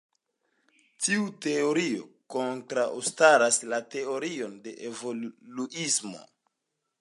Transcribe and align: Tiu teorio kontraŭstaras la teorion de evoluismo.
Tiu 1.07 1.25
teorio 1.45 2.07
kontraŭstaras 2.35 3.61
la 3.75 3.81
teorion 3.97 4.57
de 4.65 4.75
evoluismo. 4.91 6.25